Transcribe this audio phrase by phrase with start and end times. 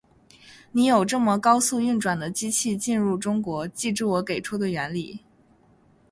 [0.71, 5.19] 你有这么高速运转的机械进入中国，记住我给出的原理。